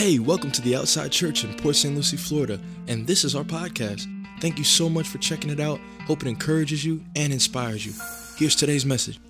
[0.00, 1.94] Hey, welcome to the Outside Church in Port St.
[1.94, 2.58] Lucie, Florida,
[2.88, 4.06] and this is our podcast.
[4.40, 5.78] Thank you so much for checking it out.
[6.06, 7.92] Hope it encourages you and inspires you.
[8.38, 9.20] Here's today's message.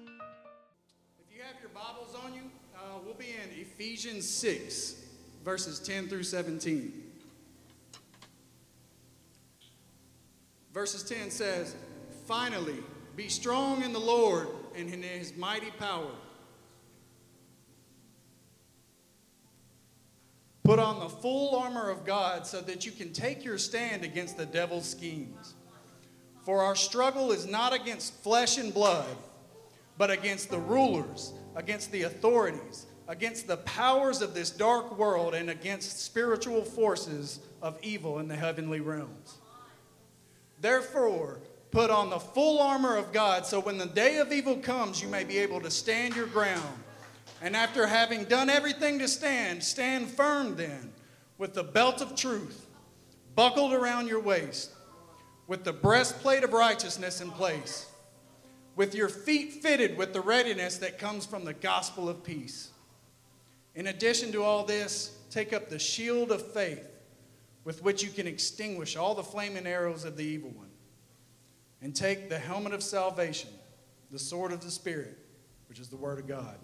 [1.18, 2.42] If you have your Bibles on you,
[2.76, 4.94] uh, we'll be in Ephesians 6,
[5.44, 6.92] verses 10 through 17.
[10.72, 11.74] Verses 10 says,
[12.26, 12.78] Finally,
[13.16, 14.46] be strong in the Lord
[14.76, 16.12] and in his mighty power.
[20.62, 24.36] Put on the full armor of God so that you can take your stand against
[24.36, 25.54] the devil's schemes.
[26.42, 29.16] For our struggle is not against flesh and blood,
[29.98, 35.50] but against the rulers, against the authorities, against the powers of this dark world, and
[35.50, 39.38] against spiritual forces of evil in the heavenly realms.
[40.60, 41.40] Therefore,
[41.70, 45.08] put on the full armor of God so when the day of evil comes, you
[45.08, 46.78] may be able to stand your ground.
[47.40, 50.92] And after having done everything to stand, stand firm then,
[51.38, 52.66] with the belt of truth
[53.34, 54.72] buckled around your waist,
[55.46, 57.86] with the breastplate of righteousness in place,
[58.76, 62.70] with your feet fitted with the readiness that comes from the gospel of peace.
[63.74, 66.86] In addition to all this, take up the shield of faith
[67.64, 70.70] with which you can extinguish all the flaming arrows of the evil one.
[71.82, 73.50] And take the helmet of salvation,
[74.10, 75.18] the sword of the Spirit,
[75.68, 76.58] which is the Word of God.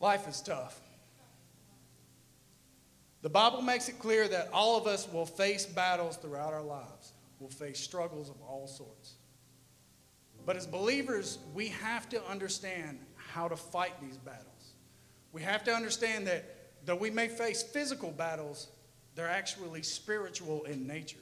[0.00, 0.80] Life is tough.
[3.22, 7.12] The Bible makes it clear that all of us will face battles throughout our lives.
[7.40, 9.14] We'll face struggles of all sorts.
[10.46, 14.74] But as believers, we have to understand how to fight these battles.
[15.32, 16.44] We have to understand that
[16.84, 18.68] though we may face physical battles,
[19.14, 21.18] they're actually spiritual in nature.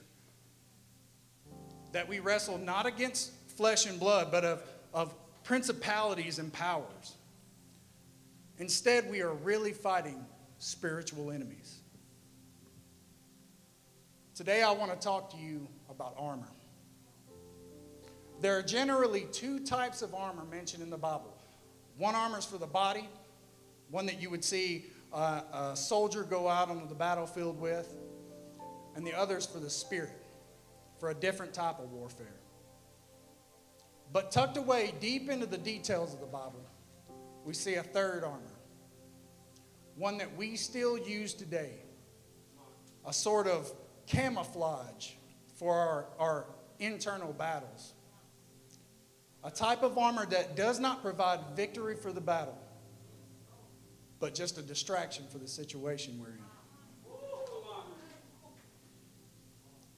[1.92, 7.14] That we wrestle not against flesh and blood, but of, of principalities and powers.
[8.58, 10.24] Instead, we are really fighting
[10.58, 11.80] spiritual enemies.
[14.34, 16.48] Today, I want to talk to you about armor.
[18.40, 21.32] There are generally two types of armor mentioned in the Bible
[21.96, 23.08] one armor is for the body,
[23.90, 27.96] one that you would see a soldier go out onto the battlefield with,
[28.94, 30.22] and the other is for the spirit,
[31.00, 32.34] for a different type of warfare.
[34.12, 36.62] But tucked away deep into the details of the Bible,
[37.46, 38.40] we see a third armor,
[39.94, 41.70] one that we still use today,
[43.06, 43.72] a sort of
[44.08, 45.12] camouflage
[45.54, 46.46] for our, our
[46.80, 47.94] internal battles,
[49.44, 52.58] a type of armor that does not provide victory for the battle,
[54.18, 56.40] but just a distraction for the situation we're in.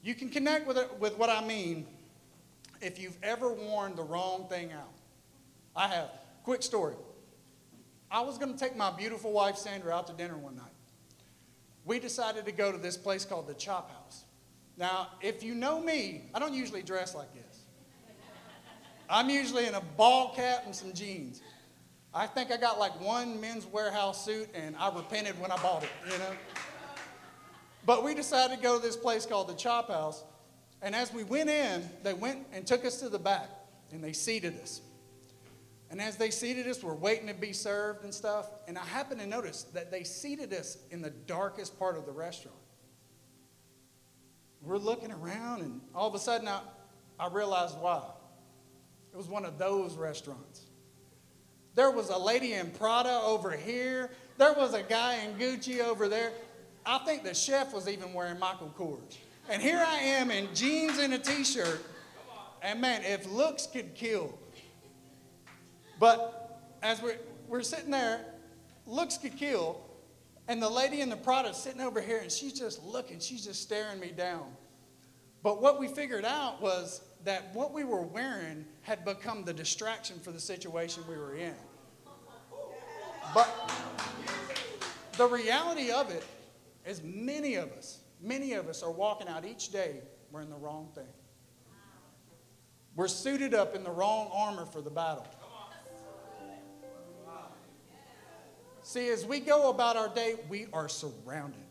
[0.03, 1.87] You can connect with, it, with what I mean
[2.79, 4.93] if you've ever worn the wrong thing out.
[5.75, 6.09] I have.
[6.43, 6.95] Quick story.
[8.11, 10.65] I was going to take my beautiful wife Sandra out to dinner one night.
[11.85, 14.23] We decided to go to this place called the Chop House.
[14.77, 17.63] Now, if you know me, I don't usually dress like this.
[19.09, 21.41] I'm usually in a ball cap and some jeans.
[22.13, 25.83] I think I got like one Men's Wearhouse suit, and I repented when I bought
[25.83, 26.31] it, you know?
[27.85, 30.23] But we decided to go to this place called the Chop House.
[30.81, 33.49] And as we went in, they went and took us to the back,
[33.91, 34.81] and they seated us.
[35.91, 38.49] And as they seated us, we're waiting to be served and stuff.
[38.67, 42.11] And I happened to notice that they seated us in the darkest part of the
[42.11, 42.57] restaurant.
[44.61, 46.61] We're looking around, and all of a sudden, I,
[47.19, 48.03] I realized why.
[49.11, 50.61] It was one of those restaurants.
[51.75, 54.11] There was a lady in Prada over here.
[54.37, 56.33] There was a guy in Gucci over there.
[56.85, 59.17] I think the chef was even wearing Michael Kors.
[59.49, 61.83] And here I am in jeans and a t shirt.
[62.61, 64.37] And man, if looks could kill,
[65.99, 67.17] but as we're,
[67.47, 68.21] we're sitting there,
[68.87, 69.81] looks could kill,
[70.47, 73.61] and the lady in the Prada sitting over here, and she's just looking, she's just
[73.61, 74.45] staring me down.
[75.43, 80.19] But what we figured out was that what we were wearing had become the distraction
[80.19, 81.53] for the situation we were in.
[83.33, 83.49] But
[85.17, 86.23] the reality of it
[86.85, 90.01] is, many of us, many of us are walking out each day
[90.31, 91.03] wearing the wrong thing.
[92.95, 95.27] We're suited up in the wrong armor for the battle.
[98.89, 101.61] See, as we go about our day, we are surrounded.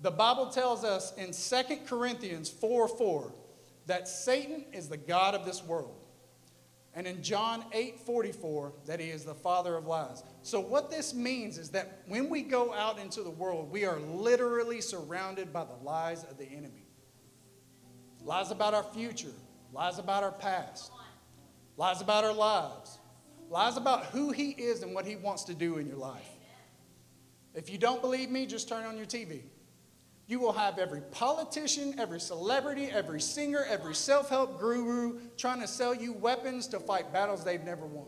[0.00, 3.32] The Bible tells us in 2 Corinthians 4 4
[3.86, 5.94] that Satan is the God of this world.
[6.92, 10.24] And in John 8 44, that he is the father of lies.
[10.42, 14.00] So, what this means is that when we go out into the world, we are
[14.00, 16.82] literally surrounded by the lies of the enemy
[18.24, 19.34] lies about our future,
[19.72, 20.90] lies about our past,
[21.76, 22.98] lies about our lives,
[23.50, 26.28] lies about who he is and what he wants to do in your life.
[27.54, 29.42] If you don't believe me, just turn on your TV.
[30.28, 35.68] You will have every politician, every celebrity, every singer, every self help guru trying to
[35.68, 38.06] sell you weapons to fight battles they've never won.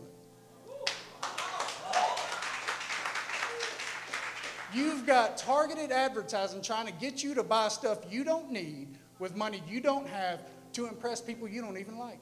[4.73, 9.35] You've got targeted advertising trying to get you to buy stuff you don't need with
[9.35, 10.41] money you don't have
[10.73, 12.19] to impress people you don't even like.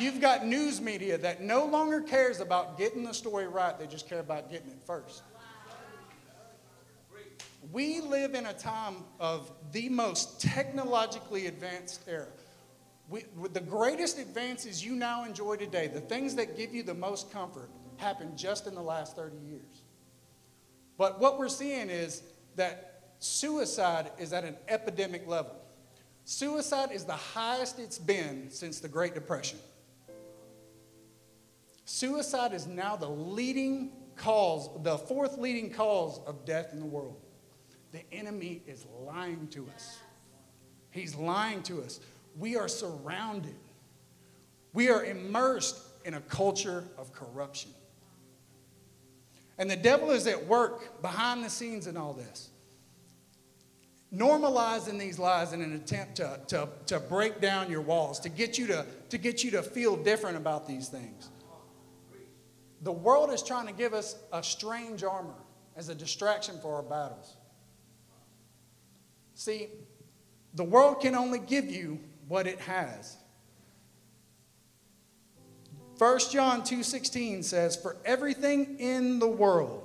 [0.00, 4.08] You've got news media that no longer cares about getting the story right, they just
[4.08, 5.22] care about getting it first.
[7.72, 12.28] We live in a time of the most technologically advanced era.
[13.10, 17.30] We, the greatest advances you now enjoy today, the things that give you the most
[17.32, 19.82] comfort, happened just in the last 30 years.
[20.96, 22.22] But what we're seeing is
[22.56, 25.56] that suicide is at an epidemic level.
[26.24, 29.58] Suicide is the highest it's been since the Great Depression.
[31.90, 37.16] Suicide is now the leading cause, the fourth leading cause of death in the world.
[37.92, 39.98] The enemy is lying to us.
[40.90, 42.00] He's lying to us.
[42.36, 43.54] We are surrounded.
[44.74, 47.70] We are immersed in a culture of corruption.
[49.56, 52.50] And the devil is at work behind the scenes in all this,
[54.14, 58.58] normalizing these lies in an attempt to, to, to break down your walls, to get,
[58.58, 61.30] you to, to get you to feel different about these things.
[62.82, 65.34] The world is trying to give us a strange armor
[65.76, 67.36] as a distraction for our battles.
[69.34, 69.68] See,
[70.54, 73.16] the world can only give you what it has.
[75.96, 79.82] 1 John 2:16 says, "For everything in the world,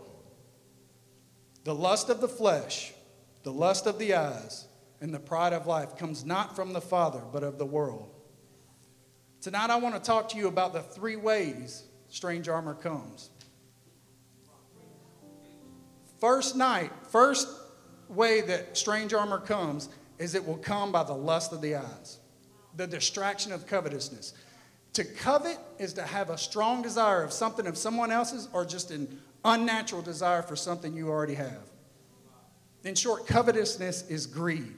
[1.63, 2.93] the lust of the flesh,
[3.41, 4.67] the lust of the eyes,
[5.01, 8.09] and the pride of life comes not from the Father, but of the world."
[9.41, 13.31] Tonight I want to talk to you about the three ways strange armor comes.
[16.21, 17.47] First night, first
[18.07, 19.89] way that strange armor comes
[20.19, 22.19] is it will come by the lust of the eyes,
[22.75, 24.33] the distraction of covetousness.
[24.93, 28.91] To covet is to have a strong desire of something of someone else's or just
[28.91, 31.67] an unnatural desire for something you already have.
[32.83, 34.75] In short, covetousness is greed.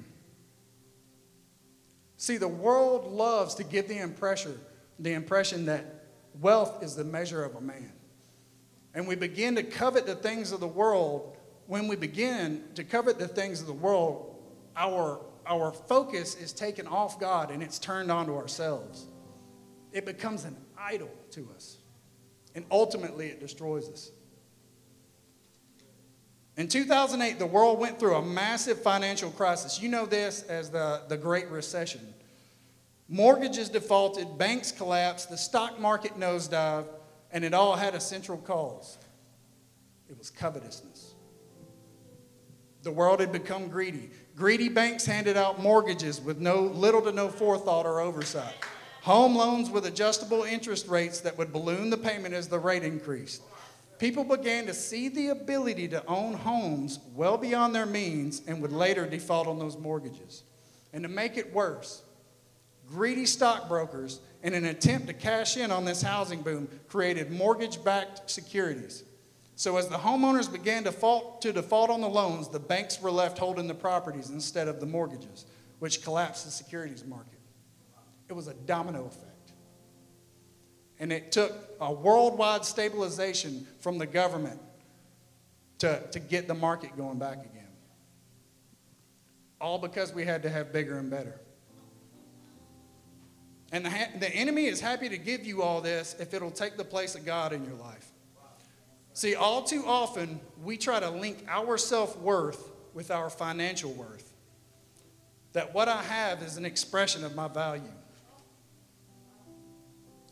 [2.15, 4.57] See, the world loves to give the impression,
[4.99, 5.94] the impression that
[6.41, 7.93] Wealth is the measure of a man.
[8.93, 11.37] And we begin to covet the things of the world.
[11.67, 14.35] When we begin to covet the things of the world,
[14.75, 19.05] our, our focus is taken off God and it's turned onto ourselves.
[19.91, 21.77] It becomes an idol to us.
[22.53, 24.11] And ultimately, it destroys us.
[26.57, 29.81] In 2008, the world went through a massive financial crisis.
[29.81, 32.13] You know this as the, the Great Recession.
[33.07, 36.87] Mortgages defaulted, banks collapsed, the stock market nosedived,
[37.31, 38.97] and it all had a central cause
[40.09, 41.13] it was covetousness.
[42.83, 44.11] The world had become greedy.
[44.35, 48.53] Greedy banks handed out mortgages with no little to no forethought or oversight.
[49.01, 53.41] Home loans with adjustable interest rates that would balloon the payment as the rate increased.
[53.97, 58.71] People began to see the ability to own homes well beyond their means and would
[58.71, 60.43] later default on those mortgages.
[60.93, 62.03] And to make it worse,
[62.87, 68.29] greedy stockbrokers, in an attempt to cash in on this housing boom, created mortgage backed
[68.29, 69.03] securities.
[69.55, 73.09] So, as the homeowners began to default, to default on the loans, the banks were
[73.09, 75.45] left holding the properties instead of the mortgages,
[75.79, 77.39] which collapsed the securities market.
[78.27, 79.53] It was a domino effect.
[80.99, 84.59] And it took a worldwide stabilization from the government
[85.79, 87.67] to, to get the market going back again.
[89.59, 91.39] All because we had to have bigger and better.
[93.75, 96.77] And the, ha- the enemy is happy to give you all this if it'll take
[96.77, 98.09] the place of God in your life.
[99.11, 104.31] See, all too often, we try to link our self worth with our financial worth.
[105.51, 107.83] That what I have is an expression of my value.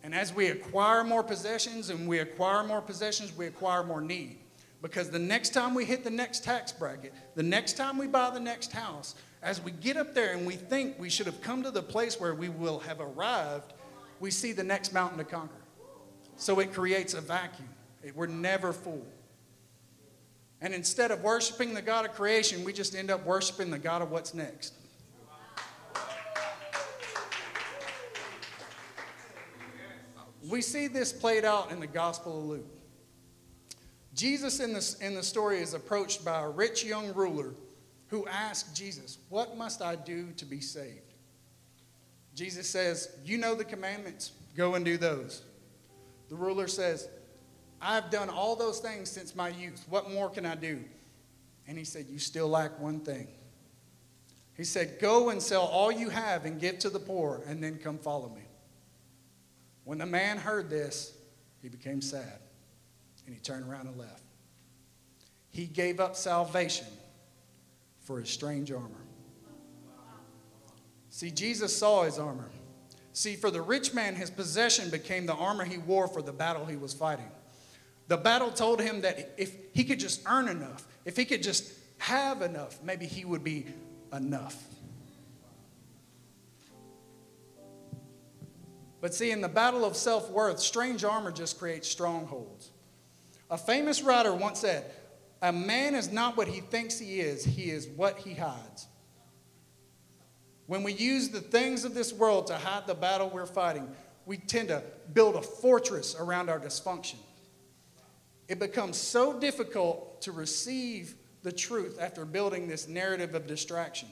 [0.04, 4.38] And as we acquire more possessions and we acquire more possessions, we acquire more need.
[4.82, 8.30] Because the next time we hit the next tax bracket, the next time we buy
[8.30, 11.64] the next house, as we get up there and we think we should have come
[11.64, 13.74] to the place where we will have arrived,
[14.20, 15.54] we see the next mountain to conquer.
[16.38, 17.70] So it creates a vacuum.
[18.16, 19.06] We're never full.
[20.62, 24.02] And instead of worshiping the God of creation, we just end up worshiping the God
[24.02, 24.74] of what's next.
[30.50, 32.68] We see this played out in the Gospel of Luke.
[34.14, 37.54] Jesus in the, in the story is approached by a rich young ruler
[38.13, 41.15] who asked Jesus, What must I do to be saved?
[42.36, 45.41] Jesus says, You know the commandments, go and do those.
[46.29, 47.10] The ruler says,
[47.82, 49.84] I've done all those things since my youth.
[49.89, 50.84] What more can I do?
[51.67, 53.29] And he said, You still lack one thing.
[54.55, 57.79] He said, Go and sell all you have and give to the poor, and then
[57.79, 58.43] come follow me.
[59.86, 61.17] When the man heard this,
[61.63, 62.41] he became sad,
[63.25, 64.22] and he turned around and left.
[65.50, 66.86] He gave up salvation
[68.04, 68.90] for his strange armor.
[71.10, 72.50] See, Jesus saw his armor.
[73.14, 76.66] See, for the rich man, his possession became the armor he wore for the battle
[76.66, 77.30] he was fighting.
[78.08, 81.72] The battle told him that if he could just earn enough, if he could just
[82.00, 83.68] have enough, maybe he would be
[84.12, 84.62] enough.
[89.00, 92.70] But see, in the battle of self worth, strange armor just creates strongholds.
[93.52, 94.90] A famous writer once said,
[95.44, 98.88] A man is not what he thinks he is, he is what he hides.
[100.68, 103.94] When we use the things of this world to hide the battle we're fighting,
[104.26, 104.82] we tend to
[105.14, 107.18] build a fortress around our dysfunction.
[108.48, 114.08] It becomes so difficult to receive the truth after building this narrative of distraction.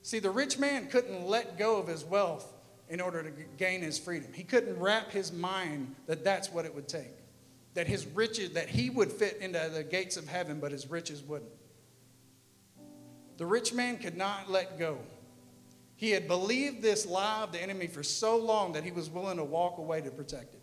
[0.00, 2.50] See, the rich man couldn't let go of his wealth
[2.88, 4.32] in order to gain his freedom.
[4.32, 7.17] He couldn't wrap his mind that that's what it would take.
[7.78, 11.22] That his riches, that he would fit into the gates of heaven, but his riches
[11.22, 11.52] wouldn't.
[13.36, 14.98] The rich man could not let go.
[15.94, 19.36] He had believed this lie of the enemy for so long that he was willing
[19.36, 20.62] to walk away to protect it.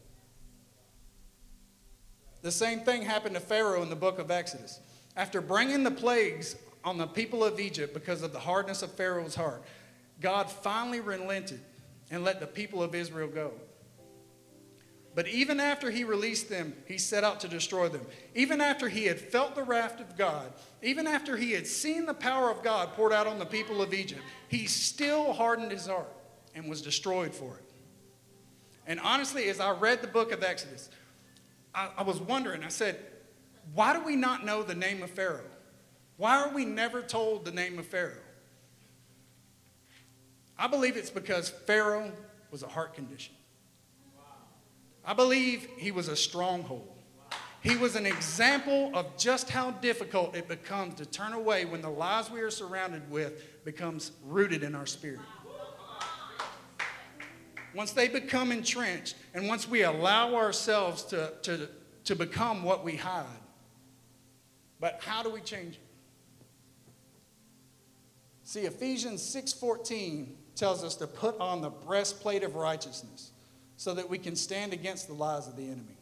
[2.41, 4.81] The same thing happened to Pharaoh in the book of Exodus.
[5.15, 9.35] After bringing the plagues on the people of Egypt because of the hardness of Pharaoh's
[9.35, 9.63] heart,
[10.19, 11.61] God finally relented
[12.11, 13.53] and let the people of Israel go.
[15.15, 18.05] But even after he released them, he set out to destroy them.
[18.35, 20.51] Even after he had felt the wrath of God,
[20.83, 23.93] even after he had seen the power of God poured out on the people of
[23.93, 26.11] Egypt, he still hardened his heart
[26.53, 27.71] and was destroyed for it.
[28.85, 30.89] And honestly, as I read the book of Exodus,
[31.73, 32.99] I, I was wondering, I said,
[33.73, 35.49] why do we not know the name of Pharaoh?
[36.17, 38.19] Why are we never told the name of Pharaoh?
[40.57, 42.11] I believe it's because Pharaoh
[42.51, 43.33] was a heart condition.
[45.05, 46.91] I believe he was a stronghold.
[47.61, 51.89] He was an example of just how difficult it becomes to turn away when the
[51.89, 55.21] lies we are surrounded with becomes rooted in our spirit.
[57.73, 61.67] Once they become entrenched, and once we allow ourselves to, to,
[62.05, 63.25] to become what we hide.
[64.79, 65.81] But how do we change it?
[68.43, 73.31] See, Ephesians 6:14 tells us to put on the breastplate of righteousness
[73.77, 75.97] so that we can stand against the lies of the enemy.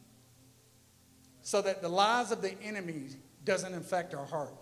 [1.41, 3.07] So that the lies of the enemy
[3.43, 4.53] doesn't infect our heart.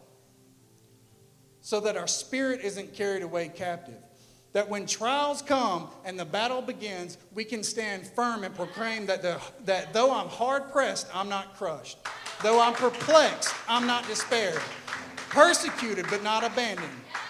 [1.62, 4.02] So that our spirit isn't carried away captive.
[4.54, 9.22] That when trials come and the battle begins, we can stand firm and proclaim that,
[9.22, 12.00] the, that though I'm hard pressed, I'm not crushed.
[12.44, 14.60] Though I'm perplexed, I'm not despaired.
[15.30, 16.90] Persecuted, but not abandoned.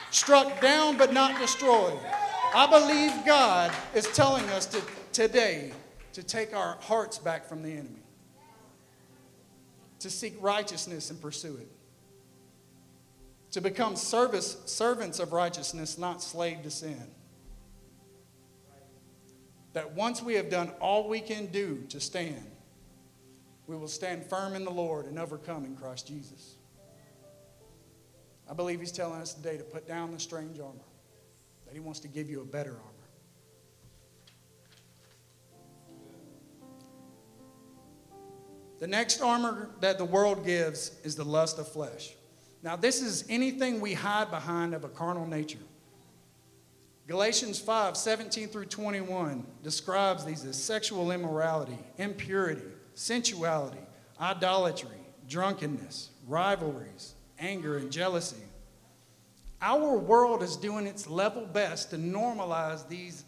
[0.09, 1.99] Struck down, but not destroyed.
[2.53, 4.81] I believe God is telling us to,
[5.13, 5.71] today
[6.13, 8.03] to take our hearts back from the enemy,
[9.99, 11.69] to seek righteousness and pursue it,
[13.51, 17.07] to become service, servants of righteousness, not slave to sin.
[19.73, 22.45] That once we have done all we can do to stand,
[23.67, 26.55] we will stand firm in the Lord and overcome in Christ Jesus.
[28.49, 30.79] I believe He's telling us today to put down the strange armor
[31.65, 32.90] that He wants to give you a better armor.
[38.81, 42.11] The next armor that the world gives is the lust of flesh.
[42.61, 45.63] Now, this is anything we hide behind of a carnal nature.
[47.07, 53.79] Galatians 5 17 through 21 describes these as sexual immorality, impurity, sensuality,
[54.19, 54.89] idolatry,
[55.29, 58.43] drunkenness, rivalries, anger, and jealousy
[59.61, 63.23] our world is doing its level best to normalize these,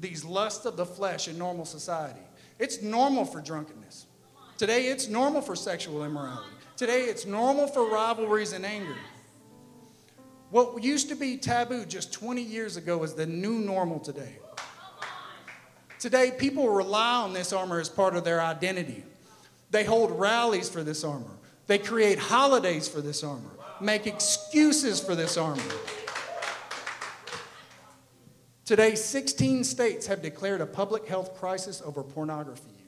[0.00, 2.20] these lusts of the flesh in normal society.
[2.58, 4.06] It's normal for drunkenness.
[4.62, 6.46] Today, it's normal for sexual immorality.
[6.76, 8.94] Today, it's normal for rivalries and anger.
[10.50, 14.38] What used to be taboo just 20 years ago is the new normal today.
[15.98, 19.02] Today, people rely on this armor as part of their identity.
[19.72, 21.34] They hold rallies for this armor,
[21.66, 23.50] they create holidays for this armor
[23.80, 25.60] make excuses for this armor.
[28.64, 32.81] Today, 16 states have declared a public health crisis over pornography.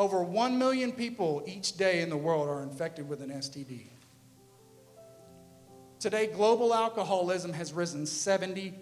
[0.00, 3.82] Over 1 million people each day in the world are infected with an STD.
[5.98, 8.72] Today, global alcoholism has risen 70%.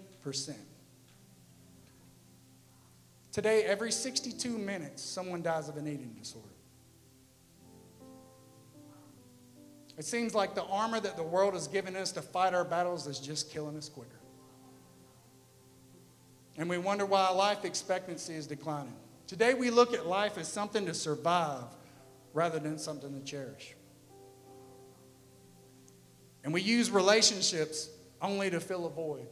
[3.33, 6.47] Today, every 62 minutes, someone dies of an eating disorder.
[9.97, 13.07] It seems like the armor that the world has given us to fight our battles
[13.07, 14.21] is just killing us quicker.
[16.57, 18.95] And we wonder why life expectancy is declining.
[19.29, 21.65] Today, we look at life as something to survive
[22.33, 23.75] rather than something to cherish.
[26.43, 27.89] And we use relationships
[28.23, 29.27] only to fill a void.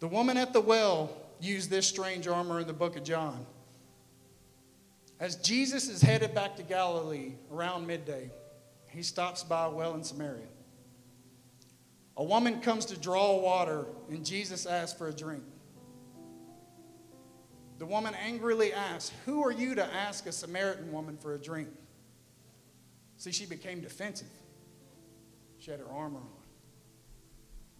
[0.00, 3.46] The woman at the well used this strange armor in the book of John.
[5.18, 8.30] As Jesus is headed back to Galilee around midday,
[8.90, 10.44] he stops by a well in Samaria.
[12.18, 15.42] A woman comes to draw water, and Jesus asks for a drink.
[17.78, 21.68] The woman angrily asks, Who are you to ask a Samaritan woman for a drink?
[23.16, 24.28] See, she became defensive.
[25.58, 26.28] She had her armor on.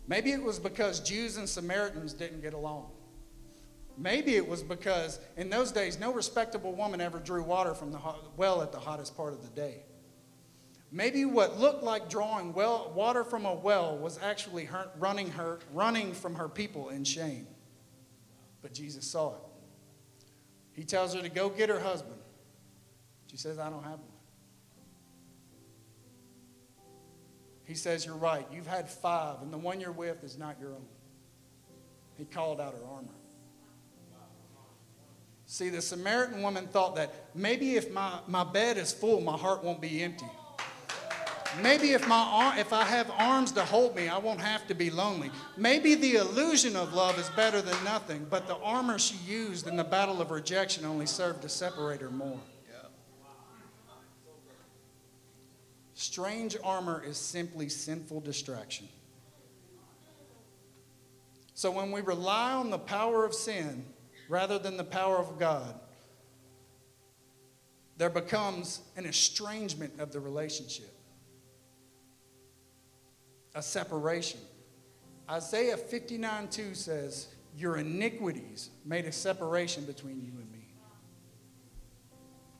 [0.06, 2.90] Maybe it was because Jews and Samaritans didn't get along.
[3.96, 7.98] Maybe it was because in those days, no respectable woman ever drew water from the
[8.36, 9.82] well at the hottest part of the day.
[10.90, 15.58] Maybe what looked like drawing well, water from a well was actually her, running, her,
[15.72, 17.46] running from her people in shame.
[18.62, 19.40] But Jesus saw it.
[20.74, 22.16] He tells her to go get her husband.
[23.30, 24.08] She says, I don't have one.
[27.64, 28.46] He says, You're right.
[28.52, 30.86] You've had five, and the one you're with is not your own.
[32.18, 33.08] He called out her armor.
[35.46, 39.62] See, the Samaritan woman thought that maybe if my, my bed is full, my heart
[39.62, 40.26] won't be empty.
[41.62, 44.90] Maybe if, my, if I have arms to hold me, I won't have to be
[44.90, 45.30] lonely.
[45.56, 49.76] Maybe the illusion of love is better than nothing, but the armor she used in
[49.76, 52.40] the battle of rejection only served to separate her more.
[55.94, 58.88] Strange armor is simply sinful distraction.
[61.54, 63.86] So when we rely on the power of sin
[64.28, 65.78] rather than the power of God,
[67.96, 70.93] there becomes an estrangement of the relationship,
[73.54, 74.40] a separation.
[75.30, 80.74] Isaiah 59 2 says, Your iniquities made a separation between you and me.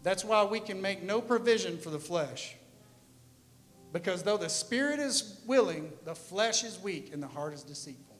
[0.02, 2.57] That's why we can make no provision for the flesh
[3.94, 8.16] because though the spirit is willing, the flesh is weak and the heart is deceitful.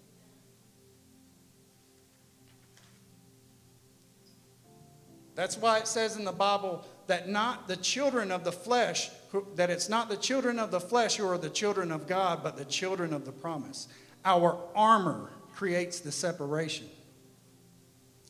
[5.35, 9.11] That's why it says in the Bible that not the children of the flesh,
[9.57, 12.57] that it's not the children of the flesh who are the children of God, but
[12.57, 13.89] the children of the promise.
[14.25, 16.89] Our armor creates the separation.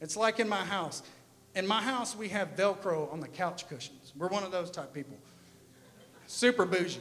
[0.00, 1.02] It's like in my house.
[1.54, 4.12] In my house, we have Velcro on the couch cushions.
[4.16, 5.16] We're one of those type people.
[6.26, 7.00] Super bougie.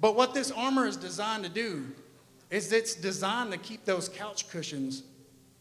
[0.00, 1.84] But what this armor is designed to do
[2.50, 5.02] is it's designed to keep those couch cushions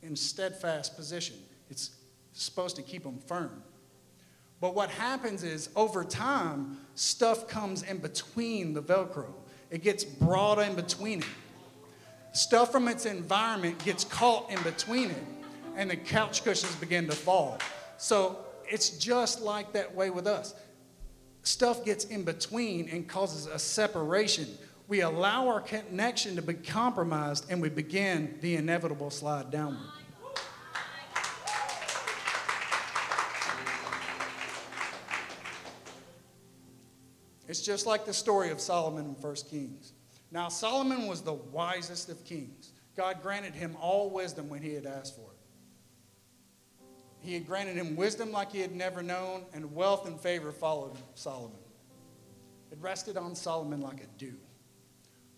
[0.02, 1.36] in steadfast position.
[1.70, 1.92] It's
[2.34, 3.64] supposed to keep them firm.
[4.64, 9.34] But what happens is over time, stuff comes in between the Velcro.
[9.70, 11.28] It gets brought in between it.
[12.32, 15.24] Stuff from its environment gets caught in between it,
[15.76, 17.58] and the couch cushions begin to fall.
[17.98, 20.56] So it's just like that way with us
[21.42, 24.48] stuff gets in between and causes a separation.
[24.88, 29.92] We allow our connection to be compromised and we begin the inevitable slide downward.
[37.54, 39.94] It's just like the story of Solomon in 1 Kings.
[40.32, 42.72] Now, Solomon was the wisest of kings.
[42.98, 45.38] God granted him all wisdom when he had asked for it.
[47.20, 50.98] He had granted him wisdom like he had never known, and wealth and favor followed
[51.14, 51.60] Solomon.
[52.72, 54.40] It rested on Solomon like a dew.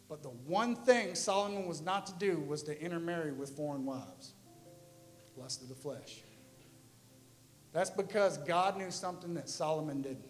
[0.08, 4.36] But the one thing Solomon was not to do was to intermarry with foreign wives,
[5.36, 6.22] lust of the flesh.
[7.74, 10.30] That's because God knew something that Solomon didn't.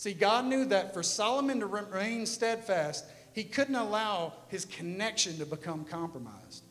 [0.00, 5.44] See, God knew that for Solomon to remain steadfast, he couldn't allow his connection to
[5.44, 6.64] become compromised.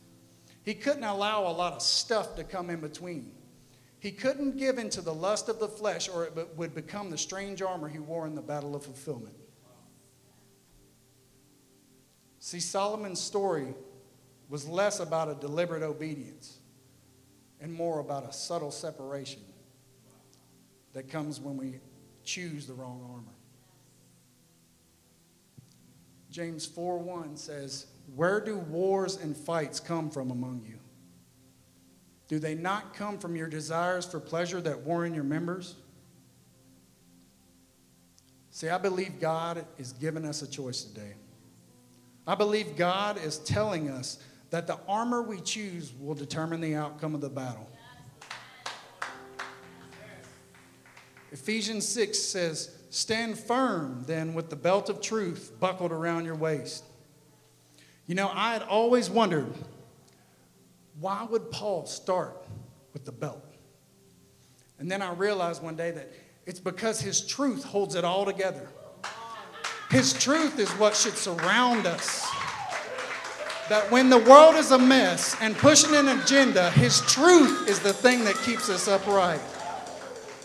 [0.64, 3.30] He couldn't allow a lot of stuff to come in between.
[4.00, 7.62] He couldn't give into the lust of the flesh, or it would become the strange
[7.62, 9.36] armor he wore in the battle of fulfillment.
[12.40, 13.74] See, Solomon's story
[14.48, 16.58] was less about a deliberate obedience
[17.60, 19.42] and more about a subtle separation
[20.94, 21.78] that comes when we
[22.30, 23.34] choose the wrong armor.
[26.30, 30.78] James 4:1 says, "Where do wars and fights come from among you?
[32.28, 35.74] Do they not come from your desires for pleasure that war in your members?
[38.50, 41.14] See, I believe God is giving us a choice today.
[42.26, 44.18] I believe God is telling us
[44.50, 47.68] that the armor we choose will determine the outcome of the battle.
[51.32, 56.84] Ephesians 6 says, Stand firm then with the belt of truth buckled around your waist.
[58.06, 59.52] You know, I had always wondered
[60.98, 62.36] why would Paul start
[62.92, 63.42] with the belt?
[64.78, 66.10] And then I realized one day that
[66.46, 68.68] it's because his truth holds it all together.
[69.90, 72.28] His truth is what should surround us.
[73.68, 77.92] That when the world is a mess and pushing an agenda, his truth is the
[77.92, 79.40] thing that keeps us upright.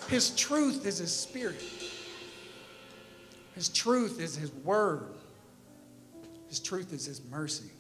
[0.08, 1.64] His truth is his spirit.
[3.56, 5.16] His truth is his word.
[6.48, 7.72] His truth is his mercy.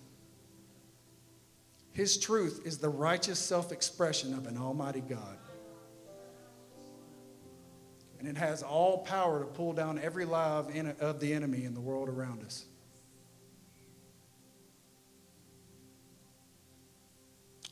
[1.92, 5.38] His truth is the righteous self expression of an almighty God.
[8.20, 11.74] And it has all power to pull down every lie of, of the enemy in
[11.74, 12.66] the world around us.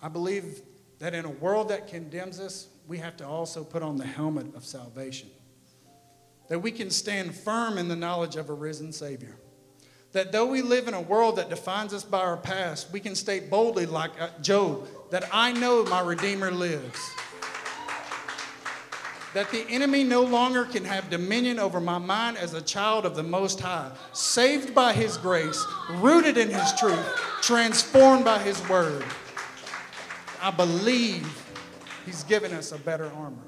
[0.01, 0.61] I believe
[1.03, 4.55] that in a world that condemns us, we have to also put on the helmet
[4.55, 5.29] of salvation.
[6.47, 9.35] That we can stand firm in the knowledge of a risen Savior.
[10.13, 13.15] That though we live in a world that defines us by our past, we can
[13.15, 16.97] state boldly, like uh, Job, that I know my Redeemer lives.
[19.33, 23.17] That the enemy no longer can have dominion over my mind as a child of
[23.17, 27.05] the Most High, saved by His grace, rooted in His truth,
[27.41, 29.03] transformed by His word.
[30.43, 31.25] I believe
[32.05, 33.47] He's given us a better armor.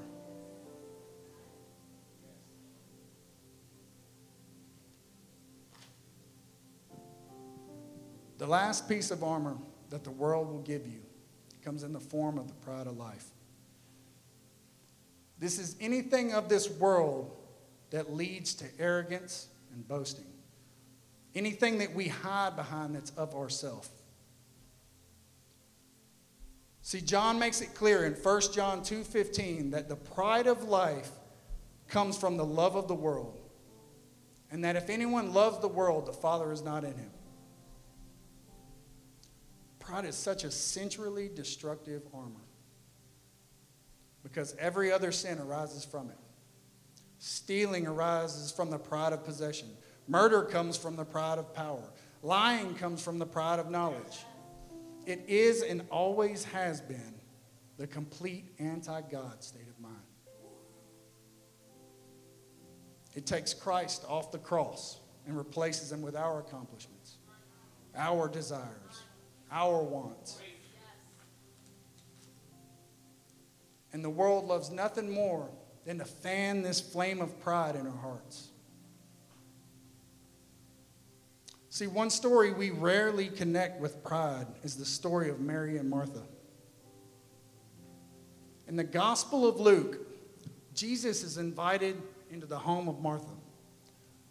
[8.38, 9.58] The last piece of armor
[9.90, 11.02] that the world will give you
[11.62, 13.26] comes in the form of the pride of life.
[15.38, 17.30] This is anything of this world
[17.90, 20.32] that leads to arrogance and boasting.
[21.34, 23.90] Anything that we hide behind that's of ourself.
[26.86, 31.10] See, John makes it clear in 1 John 2:15 that the pride of life
[31.88, 33.42] comes from the love of the world.
[34.52, 37.10] And that if anyone loves the world, the Father is not in him.
[39.80, 42.46] Pride is such a centrally destructive armor
[44.22, 46.18] because every other sin arises from it.
[47.18, 52.76] Stealing arises from the pride of possession, murder comes from the pride of power, lying
[52.76, 54.24] comes from the pride of knowledge.
[55.06, 57.14] It is and always has been
[57.78, 59.94] the complete anti God state of mind.
[63.14, 67.16] It takes Christ off the cross and replaces him with our accomplishments,
[67.96, 69.02] our desires,
[69.50, 70.40] our wants.
[73.92, 75.48] And the world loves nothing more
[75.86, 78.48] than to fan this flame of pride in our hearts.
[81.76, 86.22] See, one story we rarely connect with pride is the story of Mary and Martha.
[88.66, 89.98] In the Gospel of Luke,
[90.74, 93.34] Jesus is invited into the home of Martha.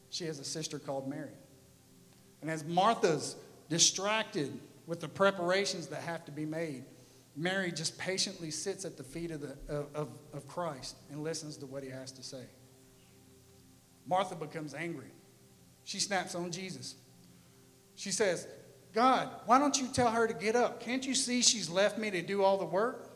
[0.10, 1.36] She has a sister called Mary.
[2.42, 3.36] And as Martha's
[3.70, 4.52] distracted
[4.88, 6.84] with the preparations that have to be made,
[7.36, 9.56] Mary just patiently sits at the feet of, the,
[9.94, 12.46] of, of Christ and listens to what he has to say.
[14.08, 15.12] Martha becomes angry.
[15.84, 16.96] She snaps on Jesus.
[17.96, 18.48] She says,
[18.94, 20.80] God, why don't you tell her to get up?
[20.80, 23.10] Can't you see she's left me to do all the work?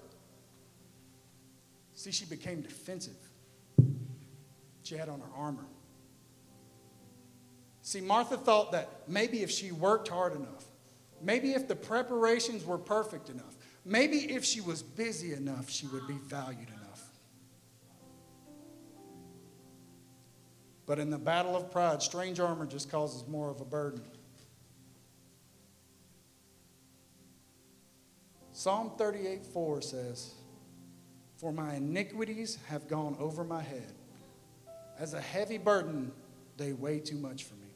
[1.93, 3.17] See, she became defensive.
[4.83, 5.65] She had on her armor.
[7.81, 10.65] See, Martha thought that maybe if she worked hard enough,
[11.21, 16.07] maybe if the preparations were perfect enough, maybe if she was busy enough, she would
[16.07, 17.09] be valued enough.
[20.85, 24.01] But in the battle of pride, strange armor just causes more of a burden.
[28.59, 30.33] Psalm 38 4 says,
[31.37, 33.93] For my iniquities have gone over my head.
[34.97, 36.11] As a heavy burden,
[36.57, 37.69] they weigh too much for me.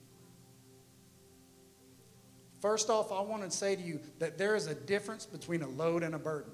[2.62, 5.70] First off, I want to say to you that there is a difference between a
[5.70, 6.52] load and a burden.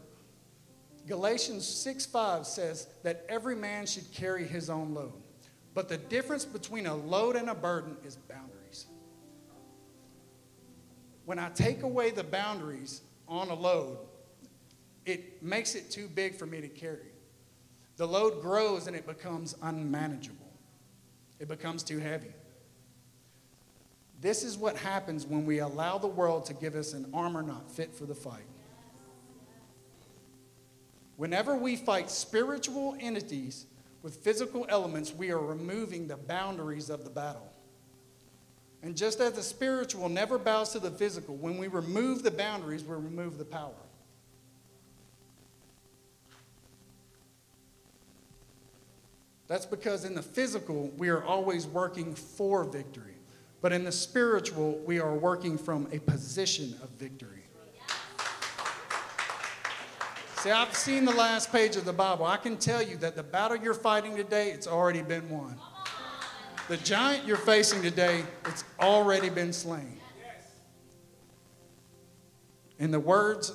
[1.08, 5.24] Galatians 6 5 says that every man should carry his own load.
[5.74, 8.86] But the difference between a load and a burden is boundaries.
[11.26, 13.98] When I take away the boundaries on a load,
[15.10, 17.12] it makes it too big for me to carry.
[17.98, 20.52] The load grows and it becomes unmanageable,
[21.40, 22.34] it becomes too heavy.
[24.22, 27.72] This is what happens when we allow the world to give us an armor not
[27.72, 28.44] fit for the fight.
[31.16, 33.66] Whenever we fight spiritual entities,
[34.02, 37.52] with physical elements, we are removing the boundaries of the battle.
[38.82, 42.84] And just as the spiritual never bows to the physical, when we remove the boundaries,
[42.84, 43.74] we remove the power.
[49.50, 53.16] That's because in the physical, we are always working for victory.
[53.62, 57.44] But in the spiritual, we are working from a position of victory.
[60.38, 62.26] See, I've seen the last page of the Bible.
[62.26, 65.58] I can tell you that the battle you're fighting today, it's already been won.
[66.70, 70.00] The giant you're facing today, it's already been slain.
[72.78, 73.52] In the words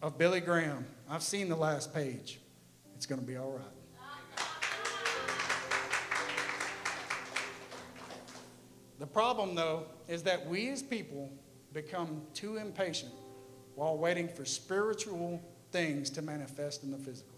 [0.00, 2.38] of Billy Graham, I've seen the last page.
[2.94, 3.66] It's going to be all right.
[8.98, 11.30] The problem, though, is that we as people
[11.72, 13.12] become too impatient
[13.74, 17.34] while waiting for spiritual things to manifest in the physical.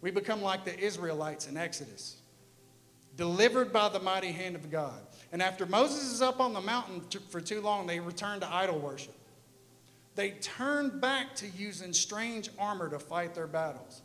[0.00, 2.16] We become like the Israelites in Exodus,
[3.16, 5.00] delivered by the mighty hand of God.
[5.30, 8.78] And after Moses is up on the mountain for too long, they return to idol
[8.78, 9.14] worship.
[10.14, 14.02] They turn back to using strange armor to fight their battles.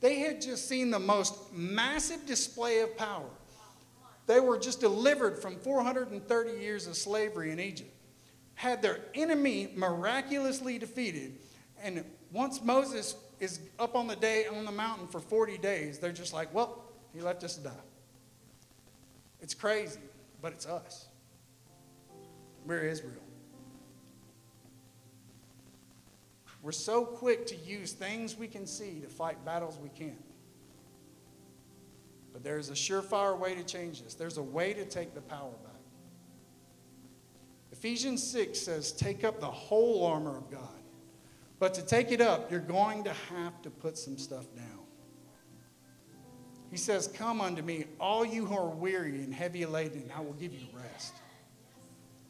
[0.00, 3.28] They had just seen the most massive display of power
[4.28, 7.92] they were just delivered from 430 years of slavery in Egypt,
[8.54, 11.38] had their enemy miraculously defeated,
[11.82, 16.12] and once Moses is up on the day on the mountain for 40 days, they're
[16.12, 17.70] just like, well, he left us to die.
[19.40, 20.00] It's crazy,
[20.42, 21.06] but it's us.
[22.66, 23.22] We're Israel.
[26.60, 30.22] We're so quick to use things we can see to fight battles we can't.
[32.38, 34.14] But there's a surefire way to change this.
[34.14, 35.74] There's a way to take the power back.
[37.72, 40.60] Ephesians 6 says, Take up the whole armor of God.
[41.58, 44.84] But to take it up, you're going to have to put some stuff down.
[46.70, 50.20] He says, Come unto me, all you who are weary and heavy laden, and I
[50.20, 50.60] will give you
[50.92, 51.14] rest.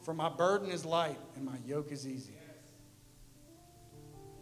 [0.01, 2.33] For my burden is light and my yoke is easy.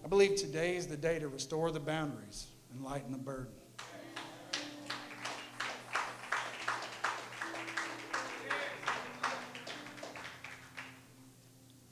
[0.05, 3.56] I believe today is the day to restore the boundaries and lighten the burden.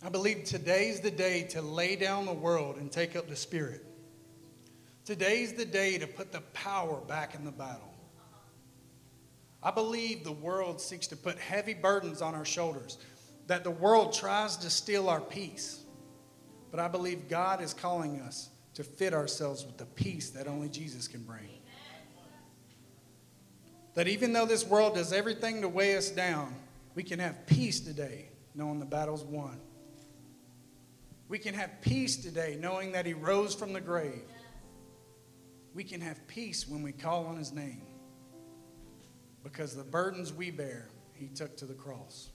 [0.06, 3.84] I believe today's the day to lay down the world and take up the spirit.
[5.04, 7.92] Today's the day to put the power back in the battle.
[9.64, 13.00] I believe the world seeks to put heavy burdens on our shoulders,
[13.48, 15.82] that the world tries to steal our peace.
[16.70, 20.70] But I believe God is calling us to fit ourselves with the peace that only
[20.70, 21.50] Jesus can bring.
[23.96, 26.54] That even though this world does everything to weigh us down,
[26.94, 29.60] we can have peace today, knowing the battle's won.
[31.28, 34.24] We can have peace today knowing that He rose from the grave.
[35.74, 37.82] We can have peace when we call on His name
[39.44, 42.30] because the burdens we bear, He took to the cross.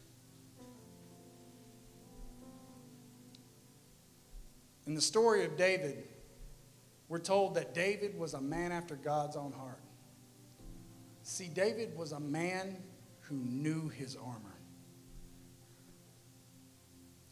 [4.87, 6.05] In the story of David,
[7.09, 9.83] we're told that David was a man after God's own heart.
[11.23, 12.77] See, David was a man
[13.21, 14.50] who knew his armor.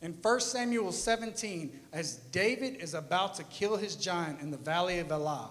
[0.01, 5.01] In 1 Samuel 17, as David is about to kill his giant in the valley
[5.01, 5.51] of Elah,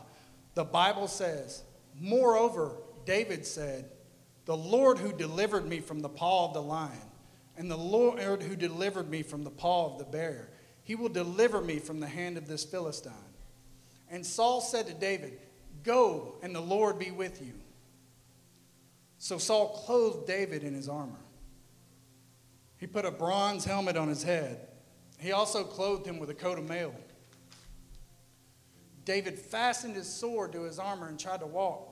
[0.54, 1.64] the Bible says,
[2.00, 2.72] Moreover,
[3.06, 3.92] David said,
[4.46, 7.12] The Lord who delivered me from the paw of the lion,
[7.58, 10.50] and the Lord who delivered me from the paw of the bear,
[10.84, 13.12] he will deliver me from the hand of this Philistine.
[14.10, 15.40] And Saul said to David,
[15.84, 17.54] Go, and the Lord be with you.
[19.18, 21.20] So Saul clothed David in his armor.
[22.78, 24.68] He put a bronze helmet on his head.
[25.20, 26.94] He also clothed him with a coat of mail.
[29.04, 31.90] David fastened his sword to his armor and tried to walk.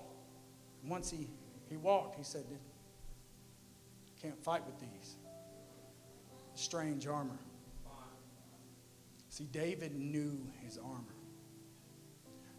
[0.84, 1.30] once he,
[1.70, 2.44] he walked, he said,
[4.22, 5.16] Can't fight with these.
[6.54, 7.40] Strange armor.
[9.30, 11.16] See, David knew his armor.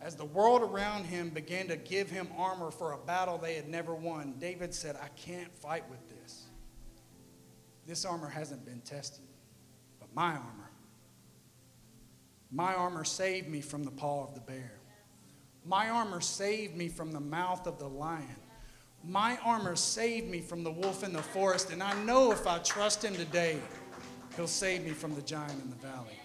[0.00, 3.68] As the world around him began to give him armor for a battle they had
[3.68, 6.05] never won, David said, I can't fight with
[7.86, 8.04] this.
[8.04, 9.24] Armor hasn't been tested,
[10.00, 10.70] but my armor.
[12.50, 14.72] My armor saved me from the paw of the bear.
[15.64, 18.36] My armor saved me from the mouth of the lion.
[19.04, 22.58] My armor saved me from the wolf in the forest, and I know if I
[22.58, 23.58] trust him today,
[24.36, 26.18] he'll save me from the giant in the valley.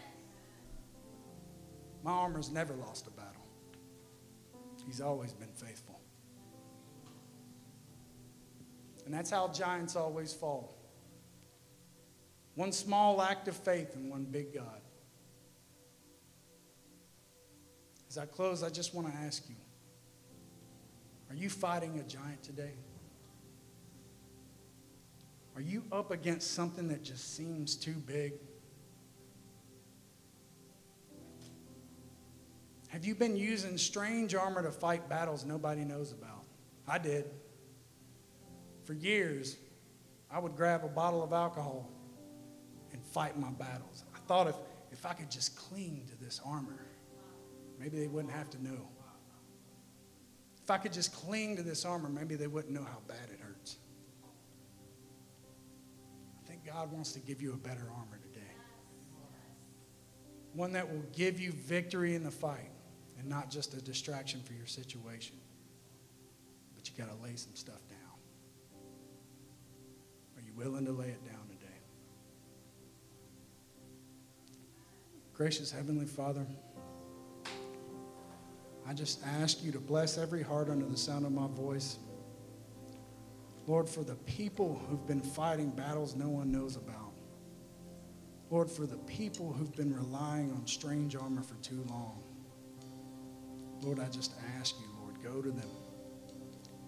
[2.04, 3.46] My armor's never lost a battle.
[4.86, 6.00] He's always been faithful.
[9.06, 10.81] And that's how giants always fall.
[12.56, 14.82] One small act of faith and one big God.
[18.10, 19.56] As I close, I just want to ask you
[21.30, 22.74] Are you fighting a giant today?
[25.56, 28.34] Are you up against something that just seems too big?
[32.88, 36.44] Have you been using strange armor to fight battles nobody knows about?
[36.88, 37.26] I did.
[38.84, 39.58] For years,
[40.30, 41.91] I would grab a bottle of alcohol
[42.94, 44.04] and fight my battles.
[44.16, 44.56] I thought if,
[44.92, 46.86] if I could just cling to this armor,
[47.80, 48.88] maybe they wouldn't have to know.
[50.64, 53.40] If I could just cling to this armor, maybe they wouldn't know how bad it
[53.40, 53.78] hurts.
[56.44, 58.46] I think God wants to give you a better armor today.
[60.54, 62.72] One that will give you victory in the fight
[63.18, 65.36] and not just a distraction for your situation.
[66.76, 68.00] But you got to lay some stuff down.
[70.38, 71.41] Are you willing to lay it down
[75.42, 76.46] Gracious Heavenly Father,
[78.88, 81.98] I just ask you to bless every heart under the sound of my voice.
[83.66, 87.14] Lord, for the people who've been fighting battles no one knows about.
[88.52, 92.22] Lord, for the people who've been relying on strange armor for too long.
[93.82, 95.72] Lord, I just ask you, Lord, go to them.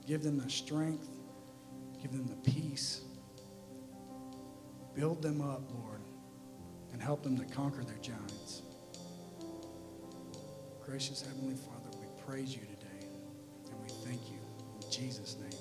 [0.06, 1.10] Give them the strength,
[2.00, 3.02] give them the peace.
[4.94, 6.03] Build them up, Lord,
[6.94, 8.62] and help them to conquer their giants.
[10.86, 13.08] Gracious Heavenly Father, we praise you today
[13.72, 14.38] and we thank you
[14.82, 15.53] in Jesus' name.